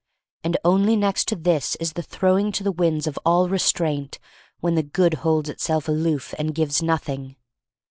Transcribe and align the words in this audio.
And 0.43 0.57
only 0.65 0.95
next 0.95 1.27
to 1.27 1.35
this 1.35 1.75
is 1.75 1.93
the 1.93 2.01
throwing 2.01 2.51
to 2.53 2.63
the 2.63 2.71
winds 2.71 3.05
of 3.05 3.19
all 3.23 3.47
restraint 3.47 4.17
when 4.59 4.73
the 4.73 4.81
good 4.81 5.13
holds 5.21 5.47
itself 5.47 5.87
aloof 5.87 6.33
and 6.39 6.55
gives 6.55 6.81
nothing. 6.81 7.35